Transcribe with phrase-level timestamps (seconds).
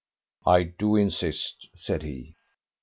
[0.47, 2.33] "I do insist," said he.